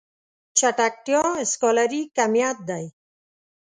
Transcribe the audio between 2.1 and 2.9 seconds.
کميت دی.